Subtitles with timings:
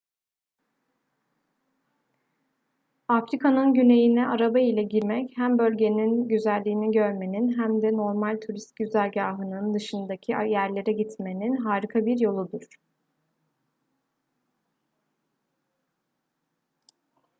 [3.07, 9.73] afrika'nın güneyine araba ile girmek hem tüm bölgenin güzelliğini görmenin hem de normal turist güzergahının
[9.73, 12.61] dışındaki yerlere gitmenin harika bir yoludur